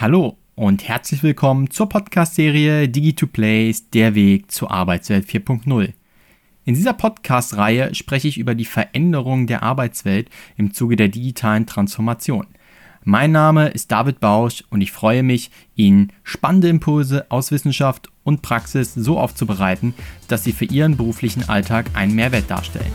[0.00, 5.92] Hallo und herzlich willkommen zur Podcast-Serie Digi2Plays, der Weg zur Arbeitswelt 4.0.
[6.64, 12.46] In dieser Podcast-Reihe spreche ich über die Veränderung der Arbeitswelt im Zuge der digitalen Transformation.
[13.04, 18.40] Mein Name ist David Bausch und ich freue mich, Ihnen spannende Impulse aus Wissenschaft und
[18.40, 19.92] Praxis so aufzubereiten,
[20.28, 22.90] dass sie für Ihren beruflichen Alltag einen Mehrwert darstellen.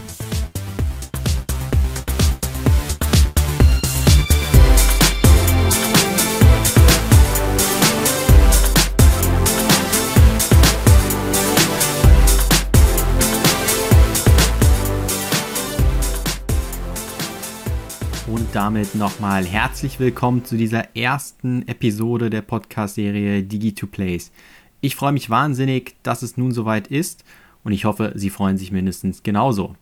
[18.56, 24.32] Damit nochmal herzlich willkommen zu dieser ersten Episode der Podcast-Serie Digi2Plays.
[24.80, 27.26] Ich freue mich wahnsinnig, dass es nun soweit ist
[27.66, 29.76] und ich hoffe, Sie freuen sich mindestens genauso.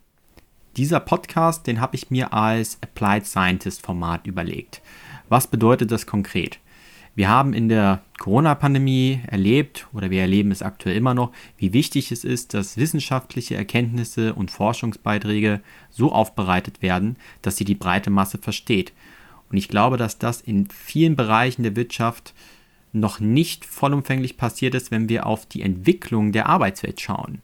[0.76, 4.82] Dieser Podcast, den habe ich mir als Applied Scientist Format überlegt.
[5.30, 6.58] Was bedeutet das konkret?
[7.16, 12.12] Wir haben in der Corona-Pandemie erlebt, oder wir erleben es aktuell immer noch, wie wichtig
[12.12, 15.62] es ist, dass wissenschaftliche Erkenntnisse und Forschungsbeiträge
[15.92, 18.94] so aufbereitet werden, dass sie die breite Masse versteht.
[19.52, 22.34] Und ich glaube, dass das in vielen Bereichen der Wirtschaft
[22.94, 27.42] noch nicht vollumfänglich passiert ist, wenn wir auf die Entwicklung der Arbeitswelt schauen.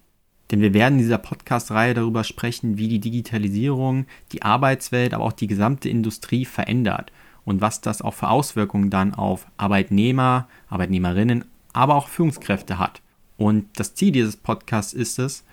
[0.50, 5.34] Denn wir werden in dieser Podcast-Reihe darüber sprechen, wie die Digitalisierung die Arbeitswelt, aber auch
[5.34, 7.12] die gesamte Industrie verändert
[7.50, 13.02] und was das auch für Auswirkungen dann auf Arbeitnehmer, Arbeitnehmerinnen, aber auch Führungskräfte hat.
[13.38, 15.44] Und das Ziel dieses Podcasts ist es,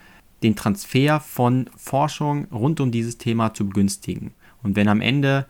[0.43, 4.33] den Transfer von Forschung rund um dieses Thema zu begünstigen.
[4.63, 5.47] Und wenn am Ende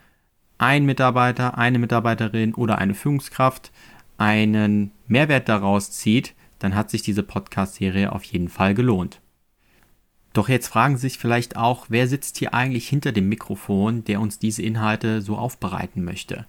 [0.58, 3.72] ein Mitarbeiter, eine Mitarbeiterin oder eine Führungskraft
[4.16, 9.20] einen Mehrwert daraus zieht, dann hat sich diese Podcast-Serie auf jeden Fall gelohnt.
[10.36, 14.20] Doch jetzt fragen Sie sich vielleicht auch, wer sitzt hier eigentlich hinter dem Mikrofon, der
[14.20, 16.44] uns diese Inhalte so aufbereiten möchte.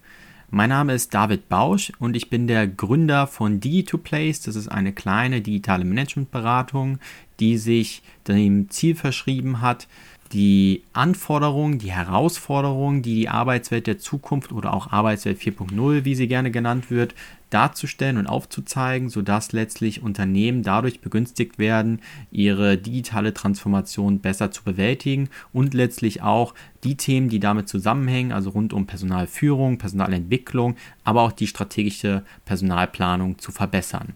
[0.49, 4.43] Mein Name ist David Bausch und ich bin der Gründer von Digi2Place.
[4.45, 6.99] Das ist eine kleine digitale Managementberatung,
[7.39, 9.87] die sich dem Ziel verschrieben hat,
[10.33, 16.27] die Anforderungen, die Herausforderungen, die die Arbeitswelt der Zukunft oder auch Arbeitswelt 4.0, wie sie
[16.27, 17.15] gerne genannt wird,
[17.49, 22.01] darzustellen und aufzuzeigen, sodass letztlich Unternehmen dadurch begünstigt werden,
[22.31, 28.49] ihre digitale Transformation besser zu bewältigen und letztlich auch die Themen, die damit zusammenhängen, also
[28.49, 34.15] rund um Personalführung, Personalentwicklung, aber auch die strategische Personalplanung zu verbessern.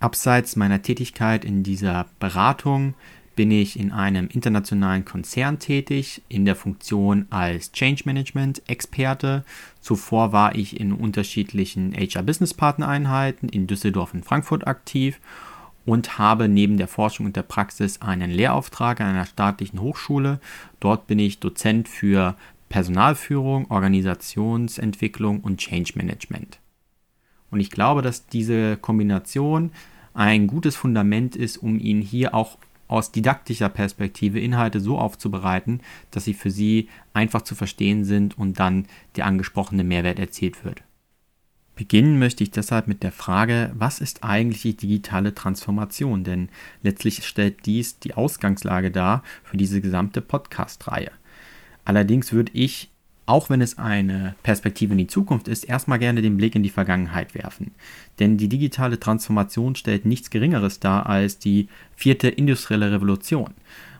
[0.00, 2.94] Abseits meiner Tätigkeit in dieser Beratung
[3.38, 9.44] bin ich in einem internationalen Konzern tätig, in der Funktion als Change Management Experte.
[9.80, 15.20] Zuvor war ich in unterschiedlichen HR Business Partner Einheiten in Düsseldorf und Frankfurt aktiv
[15.86, 20.40] und habe neben der Forschung und der Praxis einen Lehrauftrag an einer staatlichen Hochschule.
[20.80, 22.34] Dort bin ich Dozent für
[22.68, 26.58] Personalführung, Organisationsentwicklung und Change Management.
[27.52, 29.70] Und ich glaube, dass diese Kombination
[30.12, 36.24] ein gutes Fundament ist, um Ihnen hier auch aus didaktischer Perspektive Inhalte so aufzubereiten, dass
[36.24, 40.82] sie für Sie einfach zu verstehen sind und dann der angesprochene Mehrwert erzielt wird.
[41.76, 46.24] Beginnen möchte ich deshalb mit der Frage, was ist eigentlich die digitale Transformation?
[46.24, 46.48] Denn
[46.82, 51.12] letztlich stellt dies die Ausgangslage dar für diese gesamte Podcast-Reihe.
[51.84, 52.90] Allerdings würde ich
[53.28, 56.70] auch wenn es eine Perspektive in die Zukunft ist, erstmal gerne den Blick in die
[56.70, 57.72] Vergangenheit werfen.
[58.18, 63.50] Denn die digitale Transformation stellt nichts Geringeres dar als die vierte industrielle Revolution.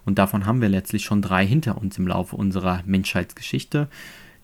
[0.06, 3.88] Und davon haben wir letztlich schon drei hinter uns im Laufe unserer Menschheitsgeschichte.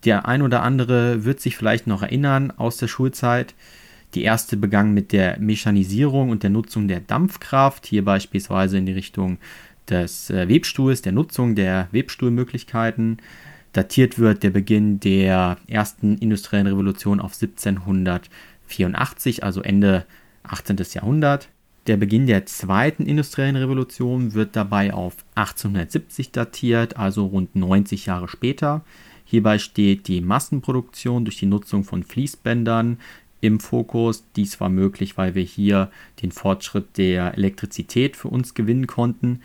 [0.05, 3.55] Der ein oder andere wird sich vielleicht noch erinnern aus der Schulzeit.
[4.13, 8.93] Die erste begann mit der Mechanisierung und der Nutzung der Dampfkraft, hier beispielsweise in die
[8.93, 9.39] Richtung
[9.89, 13.17] des äh, Webstuhls, der Nutzung der Webstuhlmöglichkeiten
[13.75, 20.07] datiert wird der Beginn der ersten industriellen Revolution auf 1784, also Ende
[20.45, 20.79] 18.
[20.93, 21.49] Jahrhundert.
[21.87, 28.29] Der Beginn der zweiten industriellen Revolution wird dabei auf 1870 datiert, also rund 90 Jahre
[28.29, 28.83] später.
[29.27, 32.99] Hierbei steht die Massenproduktion durch die Nutzung von Fließbändern
[33.41, 34.25] im Fokus.
[34.37, 35.91] Dies war möglich, weil wir hier
[36.23, 39.41] den Fortschritt der Elektrizität für uns gewinnen konnten.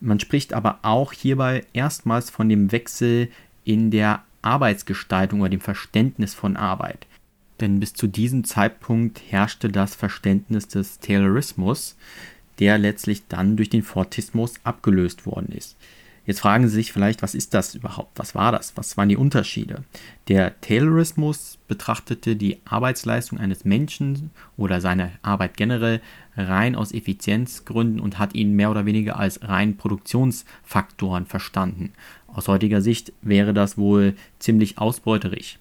[0.00, 3.28] Man spricht aber auch hierbei erstmals von dem Wechsel
[3.64, 7.06] in der Arbeitsgestaltung oder dem Verständnis von Arbeit.
[7.60, 11.96] Denn bis zu diesem Zeitpunkt herrschte das Verständnis des Taylorismus,
[12.58, 15.76] der letztlich dann durch den Fortismus abgelöst worden ist.
[16.24, 18.16] Jetzt fragen Sie sich vielleicht, was ist das überhaupt?
[18.16, 18.76] Was war das?
[18.76, 19.82] Was waren die Unterschiede?
[20.28, 26.00] Der Taylorismus betrachtete die Arbeitsleistung eines Menschen oder seine Arbeit generell
[26.36, 31.92] rein aus Effizienzgründen und hat ihn mehr oder weniger als rein Produktionsfaktoren verstanden.
[32.34, 35.58] Aus heutiger Sicht wäre das wohl ziemlich ausbeuterisch.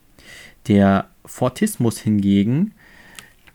[0.68, 2.73] Der Fortismus hingegen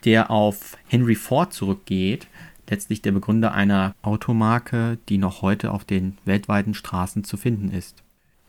[0.07, 2.29] der auf Henry Ford zurückgeht,
[2.71, 8.03] letztlich der Begründer einer Automarke, die noch heute auf den weltweiten Straßen zu finden ist.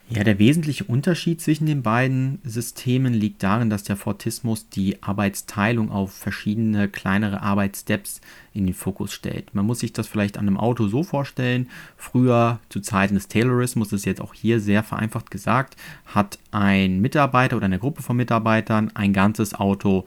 [0.09, 5.91] Ja, der wesentliche Unterschied zwischen den beiden Systemen liegt darin, dass der Fortismus die Arbeitsteilung
[5.91, 8.21] auf verschiedene kleinere Arbeitssteps
[8.53, 9.53] in den Fokus stellt.
[9.53, 11.67] Man muss sich das vielleicht an einem Auto so vorstellen.
[11.97, 15.75] Früher, zu Zeiten des Taylorismus, ist jetzt auch hier sehr vereinfacht gesagt,
[16.05, 20.05] hat ein Mitarbeiter oder eine Gruppe von Mitarbeitern ein ganzes Auto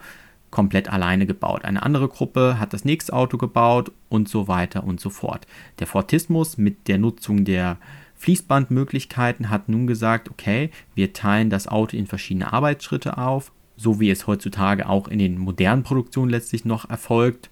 [0.50, 1.66] komplett alleine gebaut.
[1.66, 5.46] Eine andere Gruppe hat das nächste Auto gebaut und so weiter und so fort.
[5.78, 7.76] Der Fortismus mit der Nutzung der
[8.20, 14.10] Fließbandmöglichkeiten hat nun gesagt, okay, wir teilen das Auto in verschiedene Arbeitsschritte auf, so wie
[14.10, 17.48] es heutzutage auch in den modernen Produktionen letztlich noch erfolgt.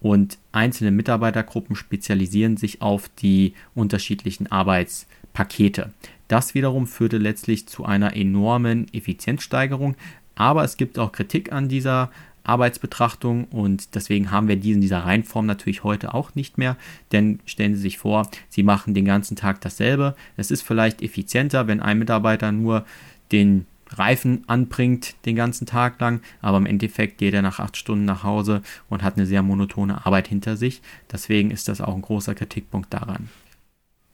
[0.00, 5.92] Und einzelne Mitarbeitergruppen spezialisieren sich auf die unterschiedlichen Arbeitspakete.
[6.28, 9.96] Das wiederum führte letztlich zu einer enormen Effizienzsteigerung.
[10.36, 12.12] Aber es gibt auch Kritik an dieser
[12.44, 16.76] Arbeitsbetrachtung und deswegen haben wir diesen dieser Reihenform natürlich heute auch nicht mehr,
[17.12, 20.16] denn stellen Sie sich vor, Sie machen den ganzen Tag dasselbe.
[20.36, 22.84] Es ist vielleicht effizienter, wenn ein Mitarbeiter nur
[23.30, 23.66] den
[23.98, 28.22] Reifen anbringt den ganzen Tag lang, aber im Endeffekt geht er nach acht Stunden nach
[28.22, 30.82] Hause und hat eine sehr monotone Arbeit hinter sich.
[31.10, 33.28] Deswegen ist das auch ein großer Kritikpunkt daran.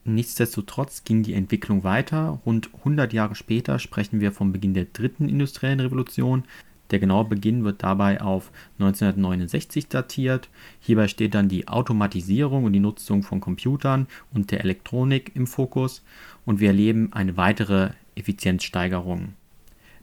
[0.05, 2.41] Nichtsdestotrotz ging die Entwicklung weiter.
[2.47, 6.45] Rund 100 Jahre später sprechen wir vom Beginn der dritten industriellen Revolution.
[6.90, 10.49] Der genaue Beginn wird dabei auf 1969 datiert.
[10.81, 16.02] Hierbei steht dann die Automatisierung und die Nutzung von Computern und der Elektronik im Fokus
[16.46, 19.35] und wir erleben eine weitere Effizienzsteigerung.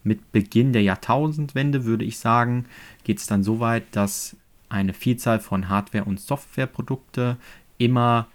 [0.04, 2.66] Mit Beginn der Jahrtausendwende würde ich sagen,
[3.04, 4.36] geht es dann so weit, dass
[4.70, 7.38] eine Vielzahl von Hardware- und Softwareprodukte
[7.78, 8.28] immer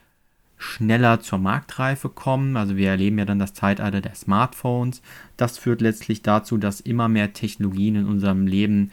[0.60, 2.56] schneller zur Marktreife kommen.
[2.56, 5.00] Also wir erleben ja dann das Zeitalter der Smartphones.
[5.38, 8.90] Das führt letztlich dazu, dass immer mehr Technologien in unserem Leben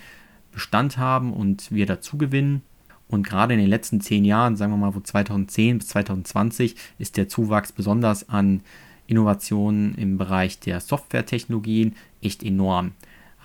[0.54, 2.62] Bestand haben und wir dazu gewinnen.
[3.10, 7.18] Und gerade in den letzten zehn Jahren, sagen wir mal, wo 2010 bis 2020, ist
[7.18, 8.62] der Zuwachs besonders an
[9.06, 12.94] Innovationen im Bereich der Softwaretechnologien echt enorm.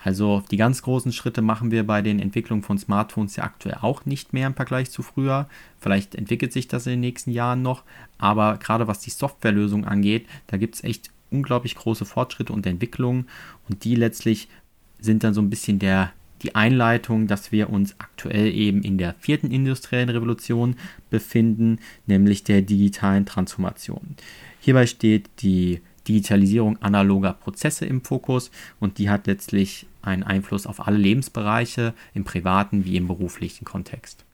[0.03, 4.05] Also die ganz großen Schritte machen wir bei den Entwicklungen von Smartphones ja aktuell auch
[4.05, 5.47] nicht mehr im Vergleich zu früher.
[5.79, 7.83] Vielleicht entwickelt sich das in den nächsten Jahren noch,
[8.17, 13.27] aber gerade was die Softwarelösung angeht, da gibt es echt unglaublich große Fortschritte und Entwicklungen
[13.69, 14.49] und die letztlich
[14.99, 16.11] sind dann so ein bisschen der
[16.43, 20.75] die Einleitung, dass wir uns aktuell eben in der vierten industriellen Revolution
[21.09, 24.17] befinden, nämlich der digitalen Transformation.
[24.59, 28.51] Hierbei steht die Digitalisierung analoger Prozesse im Fokus
[28.81, 34.25] und die hat letztlich einen Einfluss auf alle Lebensbereiche im privaten wie im beruflichen Kontext.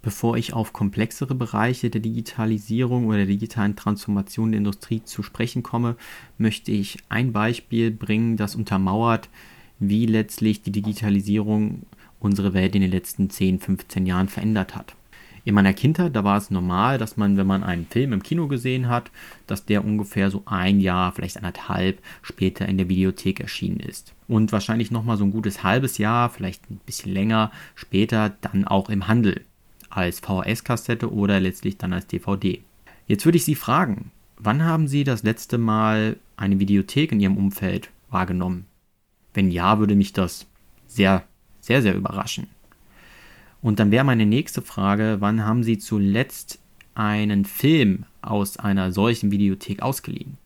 [0.00, 5.62] Bevor ich auf komplexere Bereiche der Digitalisierung oder der digitalen Transformation der Industrie zu sprechen
[5.62, 5.96] komme,
[6.38, 9.28] möchte ich ein Beispiel bringen, das untermauert,
[9.80, 11.82] wie letztlich die Digitalisierung
[12.20, 14.94] unsere Welt in den letzten 10, 15 Jahren verändert hat.
[15.48, 18.48] In meiner Kindheit, da war es normal, dass man, wenn man einen Film im Kino
[18.48, 19.10] gesehen hat,
[19.46, 24.12] dass der ungefähr so ein Jahr, vielleicht anderthalb später in der Videothek erschienen ist.
[24.26, 28.90] Und wahrscheinlich nochmal so ein gutes halbes Jahr, vielleicht ein bisschen länger später, dann auch
[28.90, 29.40] im Handel.
[29.88, 32.60] Als VHS-Kassette oder letztlich dann als DVD.
[33.06, 37.38] Jetzt würde ich Sie fragen, wann haben Sie das letzte Mal eine Videothek in Ihrem
[37.38, 38.66] Umfeld wahrgenommen?
[39.32, 40.46] Wenn ja, würde mich das
[40.88, 41.24] sehr,
[41.62, 42.48] sehr, sehr überraschen.
[43.60, 46.58] Und dann wäre meine nächste Frage, wann haben Sie zuletzt
[46.94, 50.38] einen Film aus einer solchen Videothek ausgeliehen?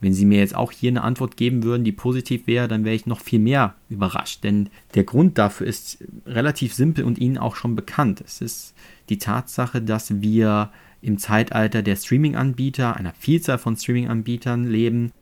[0.00, 2.94] Wenn Sie mir jetzt auch hier eine Antwort geben würden, die positiv wäre, dann wäre
[2.94, 4.44] ich noch viel mehr überrascht.
[4.44, 8.22] Denn der Grund dafür ist relativ simpel und Ihnen auch schon bekannt.
[8.24, 8.74] Es ist
[9.08, 10.70] die Tatsache, dass wir
[11.00, 15.12] im Zeitalter der Streaming-Anbieter, einer Vielzahl von Streaming-Anbietern leben.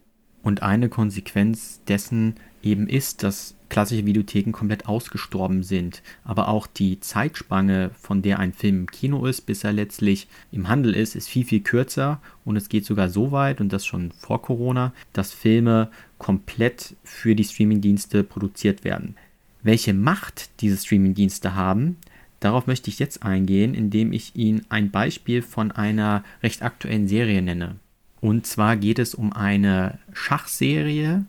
[0.42, 6.02] Und eine Konsequenz dessen eben ist, dass klassische Videotheken komplett ausgestorben sind.
[6.24, 10.68] Aber auch die Zeitspanne, von der ein Film im Kino ist, bis er letztlich im
[10.68, 12.20] Handel ist, ist viel, viel kürzer.
[12.44, 15.88] Und es geht sogar so weit, und das schon vor Corona, dass Filme
[16.18, 19.16] komplett für die Streamingdienste produziert werden.
[19.62, 21.96] Welche Macht diese Streamingdienste haben,
[22.40, 27.40] Darauf möchte ich jetzt eingehen, indem ich Ihnen ein Beispiel von einer recht aktuellen Serie
[27.40, 27.76] nenne.
[28.20, 31.24] Und zwar geht es um eine Schachserie,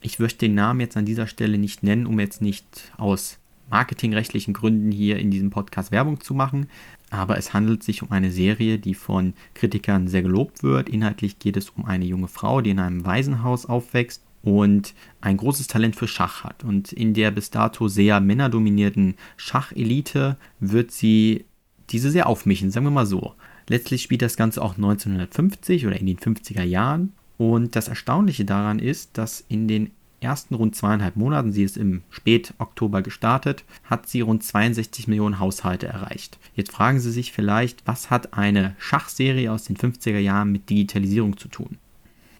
[0.00, 3.38] ich möchte den Namen jetzt an dieser Stelle nicht nennen, um jetzt nicht aus
[3.70, 6.68] marketingrechtlichen Gründen hier in diesem Podcast Werbung zu machen.
[7.10, 10.88] Aber es handelt sich um eine Serie, die von Kritikern sehr gelobt wird.
[10.88, 15.66] Inhaltlich geht es um eine junge Frau, die in einem Waisenhaus aufwächst und ein großes
[15.66, 16.64] Talent für Schach hat.
[16.64, 21.44] Und in der bis dato sehr männerdominierten Schachelite wird sie
[21.90, 23.34] diese sehr aufmischen, sagen wir mal so.
[23.68, 28.78] Letztlich spielt das Ganze auch 1950 oder in den 50er Jahren und das Erstaunliche daran
[28.78, 34.20] ist, dass in den ersten rund zweieinhalb Monaten, sie ist im Spätoktober gestartet, hat sie
[34.20, 36.38] rund 62 Millionen Haushalte erreicht.
[36.54, 41.38] Jetzt fragen Sie sich vielleicht, was hat eine Schachserie aus den 50er Jahren mit Digitalisierung
[41.38, 41.78] zu tun?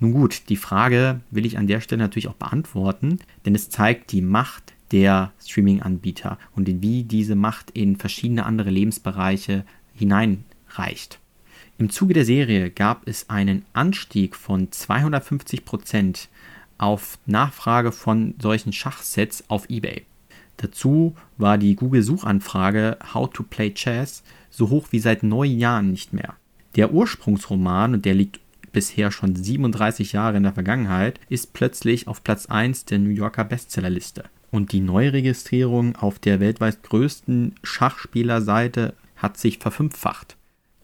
[0.00, 4.12] Nun gut, die Frage will ich an der Stelle natürlich auch beantworten, denn es zeigt
[4.12, 9.64] die Macht der Streaming-Anbieter und wie diese Macht in verschiedene andere Lebensbereiche
[9.94, 11.19] hineinreicht.
[11.80, 16.28] Im Zuge der Serie gab es einen Anstieg von 250 Prozent
[16.76, 20.04] auf Nachfrage von solchen Schachsets auf eBay.
[20.58, 26.12] Dazu war die Google-Suchanfrage How to Play Chess so hoch wie seit neun Jahren nicht
[26.12, 26.34] mehr.
[26.76, 28.40] Der Ursprungsroman, und der liegt
[28.72, 33.44] bisher schon 37 Jahre in der Vergangenheit, ist plötzlich auf Platz 1 der New Yorker
[33.44, 34.24] Bestsellerliste.
[34.50, 40.36] Und die Neuregistrierung auf der weltweit größten Schachspielerseite hat sich verfünffacht.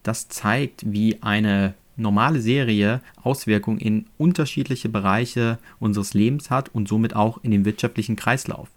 [0.07, 7.17] Das zeigt, wie eine normale Serie Auswirkungen in unterschiedliche Bereiche unseres Lebens hat und somit
[7.17, 8.69] auch in den wirtschaftlichen Kreislauf.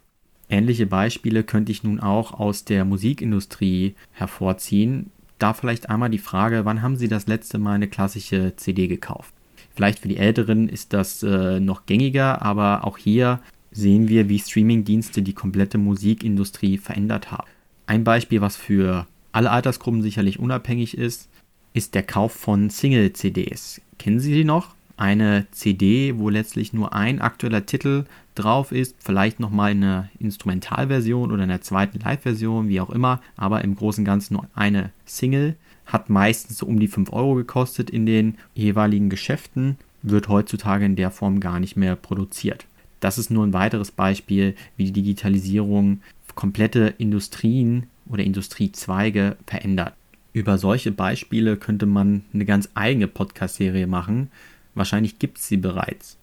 [0.50, 5.12] Ähnliche Beispiele könnte ich nun auch aus der Musikindustrie hervorziehen.
[5.38, 9.32] Da vielleicht einmal die Frage, wann haben Sie das letzte Mal eine klassische CD gekauft?
[9.76, 14.40] Vielleicht für die Älteren ist das äh, noch gängiger, aber auch hier sehen wir, wie
[14.40, 17.48] Streamingdienste die komplette Musikindustrie verändert haben.
[17.86, 21.30] Ein Beispiel, was für alle Altersgruppen sicherlich unabhängig ist,
[21.74, 23.82] ist der Kauf von Single-CDs.
[23.98, 24.76] Kennen Sie die noch?
[24.98, 28.06] Eine CD, wo letztlich nur ein aktueller Titel
[28.36, 33.22] drauf ist, vielleicht nochmal in einer Instrumentalversion oder in einer zweiten Live-Version, wie auch immer,
[33.38, 35.56] aber im Großen und Ganzen nur eine Single.
[35.86, 40.96] Hat meistens so um die 5 Euro gekostet in den jeweiligen Geschäften, wird heutzutage in
[40.96, 42.66] der Form gar nicht mehr produziert.
[43.00, 46.02] Das ist nur ein weiteres Beispiel, wie die Digitalisierung
[46.36, 49.94] komplette Industrien oder Industriezweige verändert.
[50.34, 54.30] Über solche Beispiele könnte man eine ganz eigene Podcast-Serie machen.
[54.76, 56.18] Wahrscheinlich gibt es sie bereits.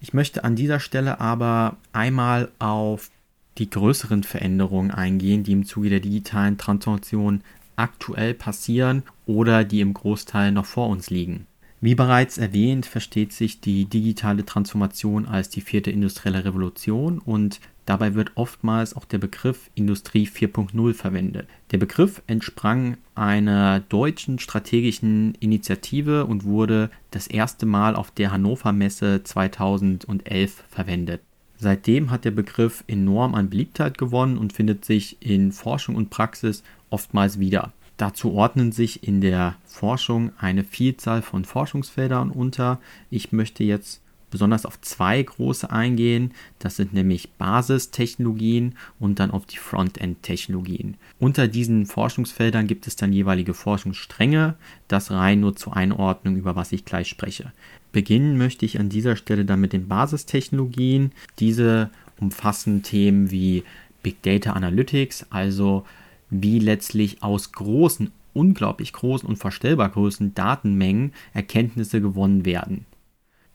[0.00, 3.10] Ich möchte an dieser Stelle aber einmal auf
[3.58, 7.42] die größeren Veränderungen eingehen, die im Zuge der digitalen Transformation
[7.76, 11.46] aktuell passieren oder die im Großteil noch vor uns liegen.
[11.80, 18.14] Wie bereits erwähnt, versteht sich die digitale Transformation als die vierte industrielle Revolution und dabei
[18.14, 21.48] wird oftmals auch der Begriff Industrie 4.0 verwendet.
[21.70, 28.72] Der Begriff entsprang einer deutschen strategischen Initiative und wurde das erste Mal auf der Hannover
[28.72, 31.20] Messe 2011 verwendet.
[31.56, 36.62] Seitdem hat der Begriff enorm an Beliebtheit gewonnen und findet sich in Forschung und Praxis
[36.90, 37.72] oftmals wieder.
[37.96, 42.80] Dazu ordnen sich in der Forschung eine Vielzahl von Forschungsfeldern unter.
[43.08, 44.02] Ich möchte jetzt
[44.34, 46.32] besonders auf zwei große eingehen.
[46.58, 50.96] Das sind nämlich Basistechnologien und dann auf die Frontend-Technologien.
[51.20, 54.56] Unter diesen Forschungsfeldern gibt es dann jeweilige Forschungsstränge.
[54.88, 57.52] Das rein nur zur Einordnung, über was ich gleich spreche.
[57.92, 61.12] Beginnen möchte ich an dieser Stelle dann mit den Basistechnologien.
[61.38, 63.62] Diese umfassen Themen wie
[64.02, 65.84] Big Data Analytics, also
[66.28, 72.84] wie letztlich aus großen, unglaublich großen und verstellbar großen Datenmengen Erkenntnisse gewonnen werden.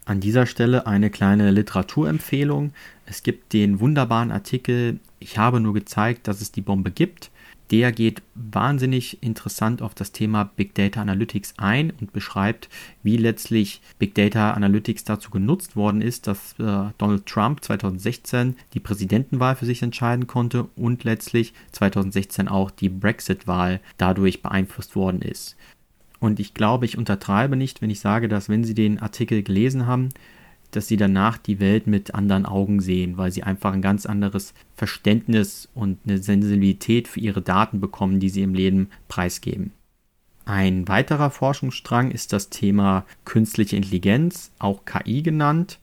[0.10, 2.74] An dieser Stelle eine kleine Literaturempfehlung.
[3.06, 7.30] Es gibt den wunderbaren Artikel Ich habe nur gezeigt, dass es die Bombe gibt
[7.72, 12.68] der geht wahnsinnig interessant auf das Thema Big Data Analytics ein und beschreibt,
[13.04, 18.80] wie letztlich Big Data Analytics dazu genutzt worden ist, dass äh, Donald Trump 2016 die
[18.80, 25.56] Präsidentenwahl für sich entscheiden konnte und letztlich 2016 auch die Brexit-Wahl dadurch beeinflusst worden ist.
[26.20, 29.88] Und ich glaube, ich untertreibe nicht, wenn ich sage, dass wenn Sie den Artikel gelesen
[29.88, 30.10] haben,
[30.72, 34.54] dass sie danach die Welt mit anderen Augen sehen, weil sie einfach ein ganz anderes
[34.76, 39.72] Verständnis und eine Sensibilität für ihre Daten bekommen, die sie im Leben preisgeben.
[40.46, 45.80] Ein weiterer Forschungsstrang ist das Thema künstliche Intelligenz, auch KI genannt,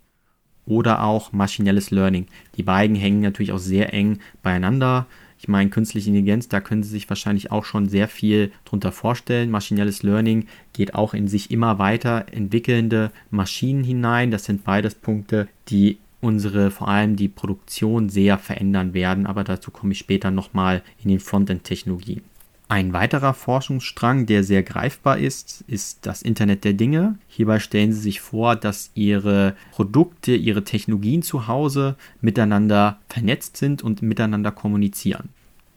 [0.65, 2.27] oder auch maschinelles Learning.
[2.57, 5.07] Die beiden hängen natürlich auch sehr eng beieinander.
[5.39, 9.51] Ich meine, künstliche Intelligenz, da können Sie sich wahrscheinlich auch schon sehr viel drunter vorstellen.
[9.51, 14.31] Maschinelles Learning geht auch in sich immer weiter entwickelnde Maschinen hinein.
[14.31, 19.71] Das sind beides Punkte, die unsere, vor allem die Produktion sehr verändern werden, aber dazu
[19.71, 22.23] komme ich später nochmal in den Frontend-Technologien.
[22.69, 27.17] Ein weiterer Forschungsstrang, der sehr greifbar ist, ist das Internet der Dinge.
[27.29, 33.83] Hierbei stellen Sie sich vor, dass Ihre Produkte, Ihre Technologien zu Hause miteinander vernetzt sind
[33.83, 35.29] und miteinander kommunizieren.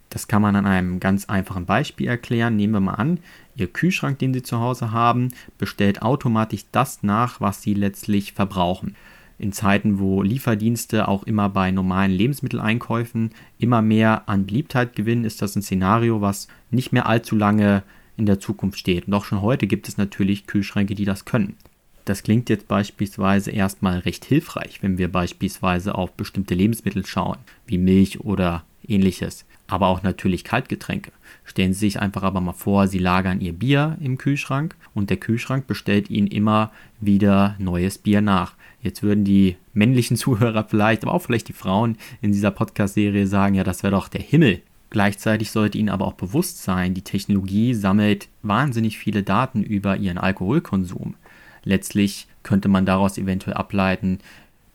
[0.10, 2.56] Das kann man an einem ganz einfachen Beispiel erklären.
[2.56, 3.20] Nehmen wir mal an,
[3.56, 5.30] Ihr Kühlschrank, den Sie zu Hause haben,
[5.60, 8.96] bestellt automatisch das nach, was Sie letztlich verbrauchen
[9.40, 15.42] in Zeiten, wo Lieferdienste auch immer bei normalen Lebensmitteleinkäufen immer mehr an Beliebtheit gewinnen, ist
[15.42, 17.84] das ein Szenario, was nicht mehr allzu lange
[18.18, 19.08] in der Zukunft steht.
[19.08, 21.56] Und auch schon heute gibt es natürlich Kühlschränke, die das können.
[22.04, 27.78] Das klingt jetzt beispielsweise erstmal recht hilfreich, wenn wir beispielsweise auf bestimmte Lebensmittel schauen, wie
[27.78, 31.12] Milch oder ähnliches, aber auch natürlich Kaltgetränke.
[31.46, 35.18] Stellen Sie sich einfach aber mal vor, Sie lagern Ihr Bier im Kühlschrank und der
[35.18, 38.56] Kühlschrank bestellt Ihnen immer wieder neues Bier nach.
[38.82, 43.56] Jetzt würden die männlichen Zuhörer vielleicht, aber auch vielleicht die Frauen in dieser Podcast-Serie sagen,
[43.56, 44.62] ja, das wäre doch der Himmel.
[44.90, 50.18] Gleichzeitig sollte Ihnen aber auch bewusst sein, die Technologie sammelt wahnsinnig viele Daten über Ihren
[50.18, 51.16] Alkoholkonsum.
[51.64, 54.20] Letztlich könnte man daraus eventuell ableiten,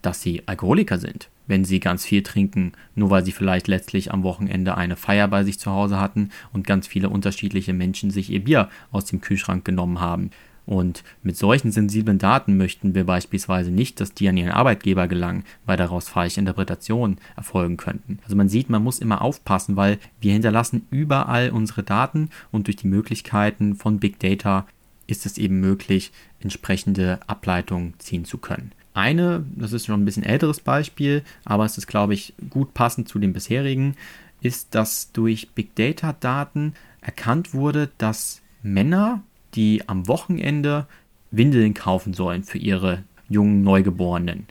[0.03, 4.23] dass sie Alkoholiker sind, wenn sie ganz viel trinken, nur weil sie vielleicht letztlich am
[4.23, 8.45] Wochenende eine Feier bei sich zu Hause hatten und ganz viele unterschiedliche Menschen sich ihr
[8.45, 10.31] Bier aus dem Kühlschrank genommen haben.
[10.67, 15.45] Und mit solchen sensiblen Daten möchten wir beispielsweise nicht, dass die an ihren Arbeitgeber gelangen,
[15.67, 18.19] weil daraus falsche Interpretationen erfolgen könnten.
[18.25, 22.77] Also man sieht, man muss immer aufpassen, weil wir hinterlassen überall unsere Daten und durch
[22.77, 24.67] die Möglichkeiten von Big Data
[25.07, 28.73] ist es eben möglich, entsprechende Ableitungen ziehen zu können.
[28.95, 33.09] Eine, das ist schon ein bisschen älteres Beispiel, aber es ist, glaube ich, gut passend
[33.09, 33.97] zu dem bisherigen,
[34.41, 39.23] ist, dass durch Big Data-Daten erkannt wurde, dass Männer,
[39.55, 40.87] die am Wochenende
[41.31, 44.47] Windeln kaufen sollen für ihre jungen Neugeborenen.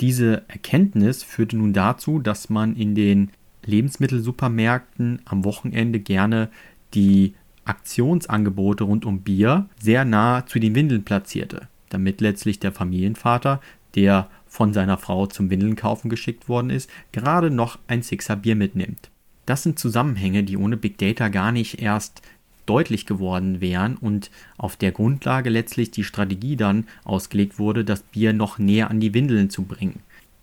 [0.00, 3.30] Diese Erkenntnis führte nun dazu, dass man in den
[3.64, 6.48] Lebensmittelsupermärkten am Wochenende gerne
[6.94, 7.34] die
[7.64, 13.60] Aktionsangebote rund um Bier sehr nah zu den Windeln platzierte, damit letztlich der Familienvater,
[13.94, 18.56] der von seiner Frau zum Windeln kaufen geschickt worden ist, gerade noch ein Sixer Bier
[18.56, 19.10] mitnimmt.
[19.44, 22.22] Das sind Zusammenhänge, die ohne Big Data gar nicht erst
[22.68, 28.32] deutlich geworden wären und auf der Grundlage letztlich die Strategie dann ausgelegt wurde, das Bier
[28.32, 30.00] noch näher an die Windeln zu bringen.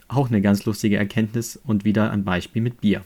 [0.07, 3.03] Auch eine ganz lustige Erkenntnis und wieder ein Beispiel mit Bier.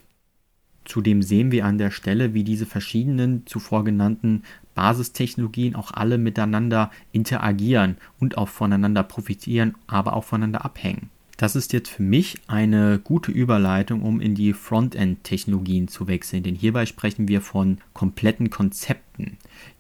[0.85, 6.89] Zudem sehen wir an der Stelle, wie diese verschiedenen zuvor genannten Basistechnologien auch alle miteinander
[7.11, 11.09] interagieren und auch voneinander profitieren, aber auch voneinander abhängen.
[11.39, 16.53] Das ist jetzt für mich eine gute Überleitung, um in die Frontend-Technologien zu wechseln, denn
[16.53, 19.37] hierbei sprechen wir von kompletten Konzepten,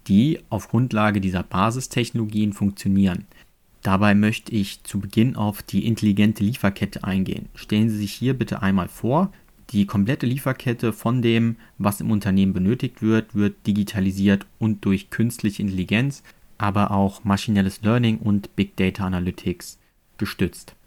[0.07, 3.25] die auf Grundlage dieser Basistechnologien funktionieren.
[3.81, 7.49] Dabei möchte ich zu Beginn auf die intelligente Lieferkette eingehen.
[7.55, 9.33] Stellen Sie sich hier bitte einmal vor,
[9.71, 15.61] die komplette Lieferkette von dem, was im Unternehmen benötigt wird, wird digitalisiert und durch künstliche
[15.61, 16.23] Intelligenz,
[16.57, 19.77] aber auch maschinelles Learning und Big Data Analytics
[20.17, 20.77] gestützt.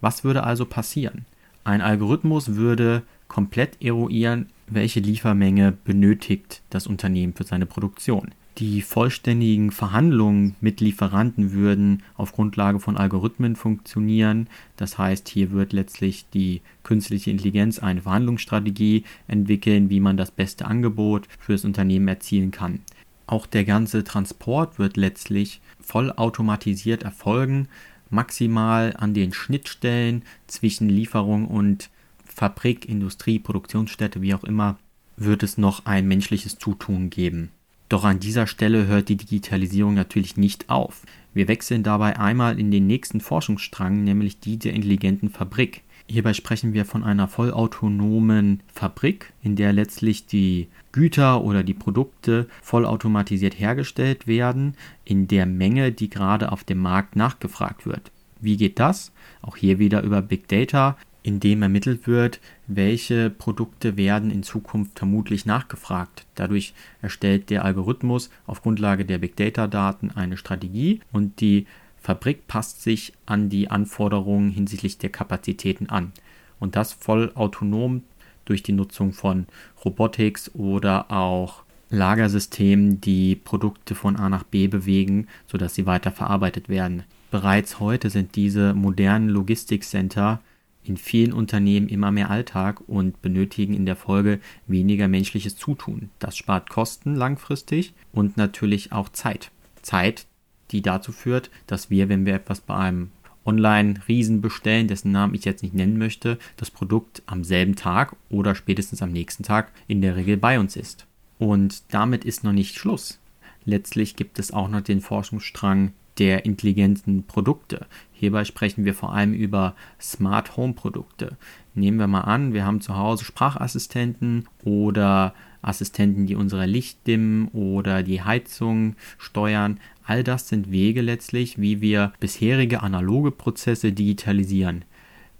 [0.00, 1.24] Was würde also passieren?
[1.64, 8.30] Ein Algorithmus würde komplett eruieren, welche Liefermenge benötigt das Unternehmen für seine Produktion.
[8.58, 14.48] Die vollständigen Verhandlungen mit Lieferanten würden auf Grundlage von Algorithmen funktionieren.
[14.76, 20.64] Das heißt, hier wird letztlich die künstliche Intelligenz eine Verhandlungsstrategie entwickeln, wie man das beste
[20.66, 22.80] Angebot für das Unternehmen erzielen kann.
[23.28, 27.68] Auch der ganze Transport wird letztlich vollautomatisiert erfolgen,
[28.10, 31.90] maximal an den Schnittstellen zwischen Lieferung und
[32.24, 34.78] Fabrik, Industrie, Produktionsstätte, wie auch immer,
[35.16, 37.50] wird es noch ein menschliches Zutun geben.
[37.88, 41.02] Doch an dieser Stelle hört die Digitalisierung natürlich nicht auf.
[41.32, 45.82] Wir wechseln dabei einmal in den nächsten Forschungsstrang, nämlich die der intelligenten Fabrik.
[46.10, 52.48] Hierbei sprechen wir von einer vollautonomen Fabrik, in der letztlich die Güter oder die Produkte
[52.62, 58.10] vollautomatisiert hergestellt werden, in der Menge, die gerade auf dem Markt nachgefragt wird.
[58.40, 59.12] Wie geht das?
[59.42, 64.98] Auch hier wieder über Big Data in dem ermittelt wird, welche Produkte werden in Zukunft
[64.98, 66.24] vermutlich nachgefragt.
[66.36, 71.66] Dadurch erstellt der Algorithmus auf Grundlage der Big Data-Daten eine Strategie und die
[72.08, 76.12] Fabrik passt sich an die Anforderungen hinsichtlich der Kapazitäten an.
[76.58, 78.02] Und das voll autonom
[78.46, 79.44] durch die Nutzung von
[79.84, 86.70] Robotics oder auch Lagersystemen, die Produkte von A nach B bewegen, sodass sie weiter verarbeitet
[86.70, 87.02] werden.
[87.30, 90.40] Bereits heute sind diese modernen Logistikcenter
[90.84, 96.08] in vielen Unternehmen immer mehr Alltag und benötigen in der Folge weniger menschliches Zutun.
[96.20, 99.50] Das spart Kosten langfristig und natürlich auch Zeit.
[99.82, 100.26] Zeit,
[100.70, 103.10] die dazu führt, dass wir, wenn wir etwas bei einem
[103.44, 108.54] Online-Riesen bestellen, dessen Namen ich jetzt nicht nennen möchte, das Produkt am selben Tag oder
[108.54, 111.06] spätestens am nächsten Tag in der Regel bei uns ist.
[111.38, 113.18] Und damit ist noch nicht Schluss.
[113.64, 117.86] Letztlich gibt es auch noch den Forschungsstrang der intelligenten Produkte.
[118.12, 121.36] Hierbei sprechen wir vor allem über Smart Home Produkte.
[121.74, 127.48] Nehmen wir mal an, wir haben zu Hause Sprachassistenten oder Assistenten, die unsere Licht dimmen
[127.48, 129.78] oder die Heizung steuern.
[130.08, 134.86] All das sind Wege letztlich, wie wir bisherige analoge Prozesse digitalisieren.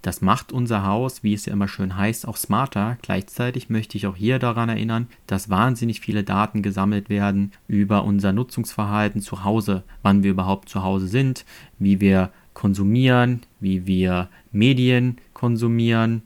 [0.03, 2.99] Das macht unser Haus, wie es ja immer schön heißt, auch smarter.
[3.01, 8.31] Gleichzeitig möchte ich auch hier daran erinnern, dass wahnsinnig viele Daten gesammelt werden über unser
[8.31, 11.45] Nutzungsverhalten zu Hause, wann wir überhaupt zu Hause sind,
[11.79, 16.21] wie wir konsumieren, wie wir Medien konsumieren,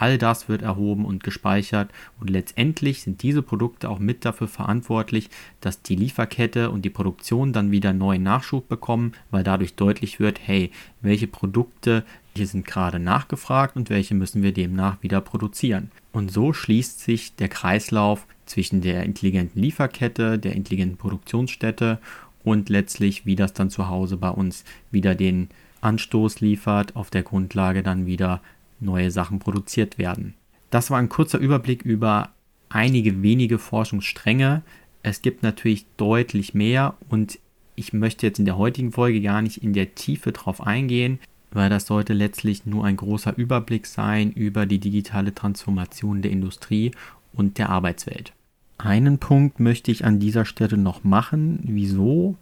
[0.00, 5.28] All das wird erhoben und gespeichert und letztendlich sind diese Produkte auch mit dafür verantwortlich,
[5.60, 10.40] dass die Lieferkette und die Produktion dann wieder neuen Nachschub bekommen, weil dadurch deutlich wird,
[10.42, 10.70] hey,
[11.02, 12.02] welche Produkte
[12.34, 15.90] hier sind gerade nachgefragt und welche müssen wir demnach wieder produzieren.
[16.12, 21.98] Und so schließt sich der Kreislauf zwischen der intelligenten Lieferkette, der intelligenten Produktionsstätte
[22.42, 25.50] und letztlich, wie das dann zu Hause bei uns wieder den
[25.82, 28.40] Anstoß liefert, auf der Grundlage dann wieder
[28.80, 30.34] neue Sachen produziert werden.
[30.70, 32.30] Das war ein kurzer Überblick über
[32.68, 34.62] einige wenige Forschungsstränge.
[35.02, 37.38] Es gibt natürlich deutlich mehr und
[37.74, 41.18] ich möchte jetzt in der heutigen Folge gar nicht in der Tiefe drauf eingehen,
[41.50, 46.92] weil das sollte letztlich nur ein großer Überblick sein über die digitale Transformation der Industrie
[47.32, 48.32] und der Arbeitswelt.
[48.78, 51.60] Einen Punkt möchte ich an dieser Stelle noch machen.
[51.64, 52.36] Wieso?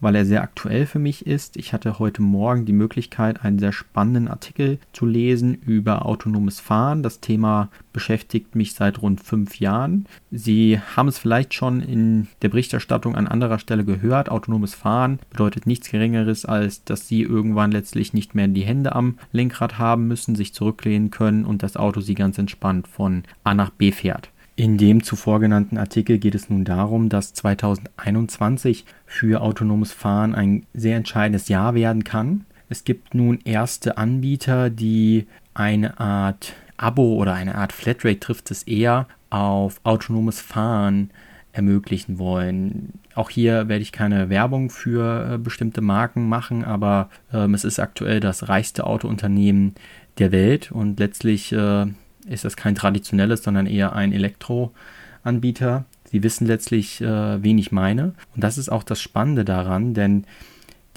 [0.00, 1.56] Weil er sehr aktuell für mich ist.
[1.56, 7.02] Ich hatte heute Morgen die Möglichkeit, einen sehr spannenden Artikel zu lesen über autonomes Fahren.
[7.02, 10.06] Das Thema beschäftigt mich seit rund fünf Jahren.
[10.30, 14.28] Sie haben es vielleicht schon in der Berichterstattung an anderer Stelle gehört.
[14.30, 19.18] Autonomes Fahren bedeutet nichts Geringeres, als dass Sie irgendwann letztlich nicht mehr die Hände am
[19.32, 23.70] Lenkrad haben müssen, sich zurücklehnen können und das Auto Sie ganz entspannt von A nach
[23.70, 24.30] B fährt.
[24.58, 30.64] In dem zuvor genannten Artikel geht es nun darum, dass 2021 für autonomes Fahren ein
[30.72, 32.46] sehr entscheidendes Jahr werden kann.
[32.70, 38.62] Es gibt nun erste Anbieter, die eine Art Abo oder eine Art Flatrate trifft es
[38.62, 41.10] eher auf autonomes Fahren
[41.52, 42.94] ermöglichen wollen.
[43.14, 47.78] Auch hier werde ich keine Werbung für äh, bestimmte Marken machen, aber ähm, es ist
[47.78, 49.74] aktuell das reichste Autounternehmen
[50.18, 51.86] der Welt und letztlich äh,
[52.28, 55.84] ist das kein traditionelles, sondern eher ein Elektroanbieter.
[56.10, 58.14] Sie wissen letztlich, äh, wen ich meine.
[58.34, 60.24] Und das ist auch das Spannende daran, denn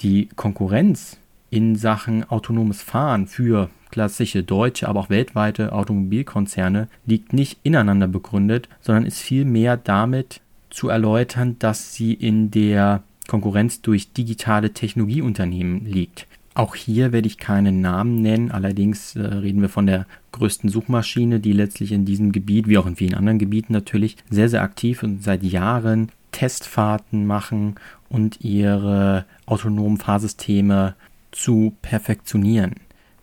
[0.00, 1.18] die Konkurrenz
[1.50, 8.68] in Sachen autonomes Fahren für klassische deutsche, aber auch weltweite Automobilkonzerne liegt nicht ineinander begründet,
[8.80, 10.40] sondern ist vielmehr damit
[10.70, 16.26] zu erläutern, dass sie in der Konkurrenz durch digitale Technologieunternehmen liegt.
[16.54, 21.38] Auch hier werde ich keinen Namen nennen, allerdings äh, reden wir von der größten Suchmaschine,
[21.38, 25.02] die letztlich in diesem Gebiet, wie auch in vielen anderen Gebieten natürlich, sehr, sehr aktiv
[25.02, 27.76] und seit Jahren Testfahrten machen
[28.08, 30.94] und ihre autonomen Fahrsysteme
[31.30, 32.74] zu perfektionieren.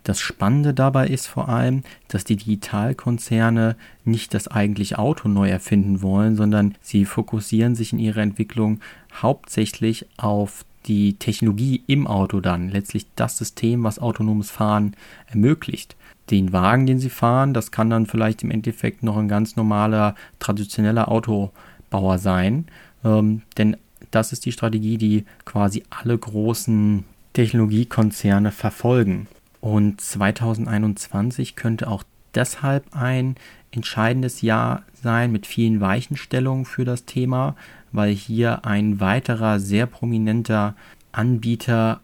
[0.03, 6.01] Das Spannende dabei ist vor allem, dass die Digitalkonzerne nicht das eigentliche Auto neu erfinden
[6.01, 8.79] wollen, sondern sie fokussieren sich in ihrer Entwicklung
[9.21, 14.95] hauptsächlich auf die Technologie im Auto dann, letztlich das System, was autonomes Fahren
[15.27, 15.95] ermöglicht.
[16.29, 20.15] Den Wagen, den sie fahren, das kann dann vielleicht im Endeffekt noch ein ganz normaler,
[20.39, 22.67] traditioneller Autobauer sein.
[23.03, 23.77] Ähm, denn
[24.11, 29.27] das ist die Strategie, die quasi alle großen Technologiekonzerne verfolgen.
[29.61, 32.03] Und 2021 könnte auch
[32.35, 33.35] deshalb ein
[33.71, 37.55] entscheidendes Jahr sein mit vielen Weichenstellungen für das Thema,
[37.97, 40.75] weil hier ein weiterer sehr prominenter
[41.11, 41.99] Anbieter,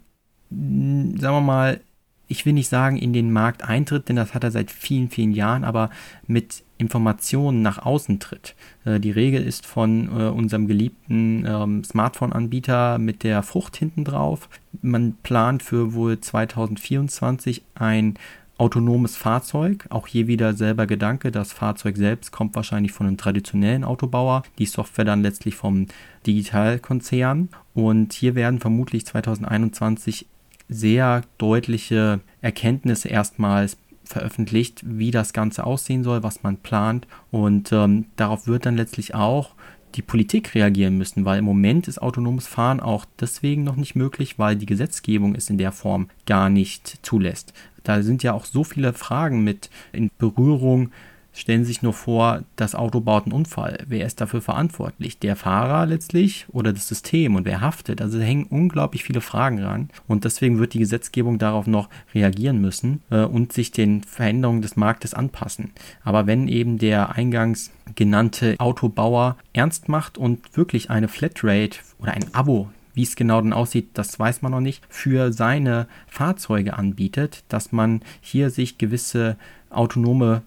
[0.50, 1.80] hm, sagen wir mal,
[2.28, 5.34] ich will nicht sagen, in den Markt eintritt, denn das hat er seit vielen, vielen
[5.34, 5.90] Jahren, aber
[6.26, 8.56] mit Informationen nach außen tritt.
[8.86, 14.50] Äh, die Regel ist von äh, unserem geliebten ähm, Smartphone-Anbieter mit der Frucht hinten drauf.
[14.82, 18.16] Man plant für wohl 2024 ein
[18.58, 19.86] autonomes Fahrzeug.
[19.90, 21.32] Auch hier wieder selber Gedanke.
[21.32, 25.88] Das Fahrzeug selbst kommt wahrscheinlich von einem traditionellen Autobauer, die Software dann letztlich vom
[26.26, 27.50] Digitalkonzern.
[27.74, 30.28] Und hier werden vermutlich 2021
[30.70, 37.08] sehr deutliche Erkenntnisse erstmals veröffentlicht, wie das Ganze aussehen soll, was man plant.
[37.32, 39.56] Und ähm, darauf wird dann letztlich auch
[39.96, 44.40] die Politik reagieren müssen, weil im Moment ist autonomes Fahren auch deswegen noch nicht möglich,
[44.40, 47.54] weil die Gesetzgebung es in der Form gar nicht zulässt.
[47.84, 50.92] Da sind ja auch so viele Fragen mit in Berührung.
[51.36, 53.84] Stellen Sie sich nur vor, das Auto baut einen Unfall.
[53.88, 55.18] Wer ist dafür verantwortlich?
[55.18, 58.02] Der Fahrer letztlich oder das System und wer haftet?
[58.02, 62.62] Also da hängen unglaublich viele Fragen ran und deswegen wird die Gesetzgebung darauf noch reagieren
[62.62, 65.72] müssen äh, und sich den Veränderungen des Marktes anpassen.
[66.04, 72.34] Aber wenn eben der eingangs genannte Autobauer ernst macht und wirklich eine Flatrate oder ein
[72.34, 77.44] Abo wie es genau dann aussieht, das weiß man noch nicht, für seine Fahrzeuge anbietet,
[77.50, 79.36] dass man hier sich gewisse
[79.72, 80.44] autonome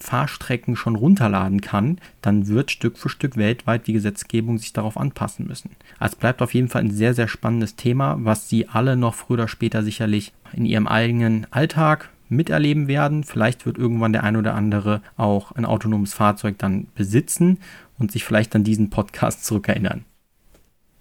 [0.00, 5.46] Fahrstrecken schon runterladen kann, dann wird Stück für Stück weltweit die Gesetzgebung sich darauf anpassen
[5.46, 5.70] müssen.
[5.98, 9.14] Also es bleibt auf jeden Fall ein sehr, sehr spannendes Thema, was Sie alle noch
[9.14, 13.24] früher oder später sicherlich in Ihrem eigenen Alltag miterleben werden.
[13.24, 17.58] Vielleicht wird irgendwann der ein oder andere auch ein autonomes Fahrzeug dann besitzen
[17.98, 20.04] und sich vielleicht an diesen Podcast zurückerinnern.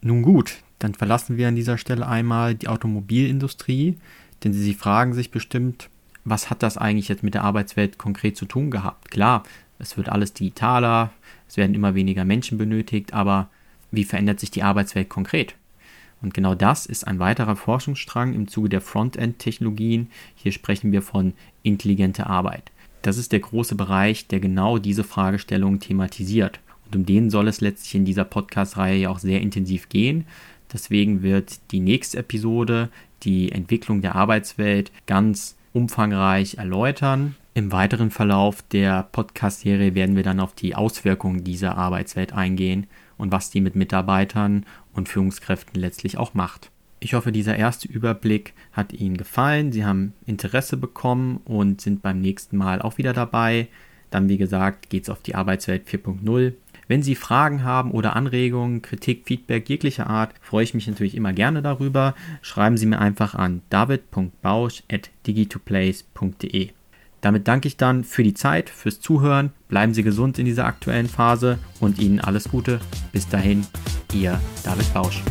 [0.01, 3.97] Nun gut, dann verlassen wir an dieser Stelle einmal die Automobilindustrie,
[4.43, 5.89] denn Sie fragen sich bestimmt,
[6.23, 9.11] was hat das eigentlich jetzt mit der Arbeitswelt konkret zu tun gehabt?
[9.11, 9.43] Klar,
[9.79, 11.11] es wird alles digitaler,
[11.47, 13.49] es werden immer weniger Menschen benötigt, aber
[13.91, 15.55] wie verändert sich die Arbeitswelt konkret?
[16.21, 20.09] Und genau das ist ein weiterer Forschungsstrang im Zuge der Frontend-Technologien.
[20.35, 22.71] Hier sprechen wir von intelligente Arbeit.
[23.01, 26.59] Das ist der große Bereich, der genau diese Fragestellung thematisiert.
[26.85, 30.25] Und um den soll es letztlich in dieser Podcast-Reihe ja auch sehr intensiv gehen.
[30.73, 32.89] Deswegen wird die nächste Episode
[33.23, 37.35] die Entwicklung der Arbeitswelt ganz umfangreich erläutern.
[37.53, 43.31] Im weiteren Verlauf der Podcast-Serie werden wir dann auf die Auswirkungen dieser Arbeitswelt eingehen und
[43.31, 46.71] was die mit Mitarbeitern und Führungskräften letztlich auch macht.
[47.01, 49.71] Ich hoffe, dieser erste Überblick hat Ihnen gefallen.
[49.71, 53.67] Sie haben Interesse bekommen und sind beim nächsten Mal auch wieder dabei.
[54.09, 56.53] Dann, wie gesagt, geht es auf die Arbeitswelt 4.0.
[56.89, 61.33] Wenn Sie Fragen haben oder Anregungen, Kritik, Feedback jeglicher Art, freue ich mich natürlich immer
[61.33, 62.15] gerne darüber.
[62.41, 66.69] Schreiben Sie mir einfach an david.bausch.digitoplace.de.
[67.21, 69.51] Damit danke ich dann für die Zeit, fürs Zuhören.
[69.67, 72.79] Bleiben Sie gesund in dieser aktuellen Phase und Ihnen alles Gute.
[73.11, 73.67] Bis dahin,
[74.11, 75.21] Ihr David Bausch.